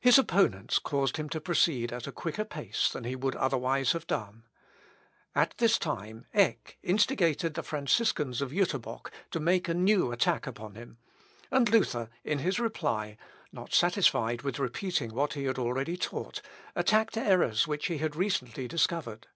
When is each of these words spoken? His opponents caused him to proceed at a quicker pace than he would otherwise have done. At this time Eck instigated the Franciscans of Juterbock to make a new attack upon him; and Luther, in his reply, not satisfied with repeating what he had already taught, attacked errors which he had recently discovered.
His 0.00 0.16
opponents 0.18 0.78
caused 0.78 1.18
him 1.18 1.28
to 1.28 1.42
proceed 1.42 1.92
at 1.92 2.06
a 2.06 2.10
quicker 2.10 2.42
pace 2.46 2.88
than 2.88 3.04
he 3.04 3.14
would 3.14 3.36
otherwise 3.36 3.92
have 3.92 4.06
done. 4.06 4.44
At 5.34 5.52
this 5.58 5.78
time 5.78 6.24
Eck 6.32 6.78
instigated 6.82 7.52
the 7.52 7.62
Franciscans 7.62 8.40
of 8.40 8.50
Juterbock 8.50 9.12
to 9.32 9.38
make 9.38 9.68
a 9.68 9.74
new 9.74 10.10
attack 10.10 10.46
upon 10.46 10.74
him; 10.74 10.96
and 11.50 11.68
Luther, 11.68 12.08
in 12.24 12.38
his 12.38 12.58
reply, 12.58 13.18
not 13.52 13.74
satisfied 13.74 14.40
with 14.40 14.58
repeating 14.58 15.12
what 15.12 15.34
he 15.34 15.44
had 15.44 15.58
already 15.58 15.98
taught, 15.98 16.40
attacked 16.74 17.18
errors 17.18 17.68
which 17.68 17.88
he 17.88 17.98
had 17.98 18.16
recently 18.16 18.66
discovered. 18.66 19.26